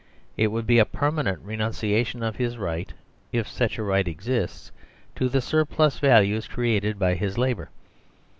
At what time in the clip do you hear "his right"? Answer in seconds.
2.37-2.91